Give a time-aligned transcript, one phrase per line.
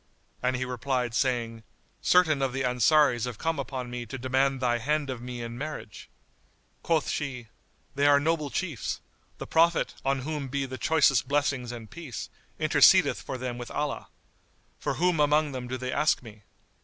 [0.41, 1.61] And he replied, saying,
[2.01, 5.59] "Certain of the Ansaris have come upon me to demand thy hand of me in
[5.59, 6.09] marriage."
[6.81, 7.49] Quoth she,
[7.93, 8.99] "They are noble chiefs;
[9.37, 14.07] the Prophet, on whom be the choicest blessings and peace, intercedeth for them with Allah.
[14.79, 16.41] For whom among them do they ask me?"